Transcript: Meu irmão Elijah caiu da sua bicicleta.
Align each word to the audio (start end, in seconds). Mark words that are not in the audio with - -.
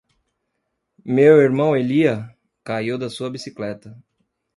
Meu 1.05 1.39
irmão 1.39 1.77
Elijah 1.77 2.35
caiu 2.63 2.97
da 2.97 3.07
sua 3.07 3.29
bicicleta. 3.29 3.95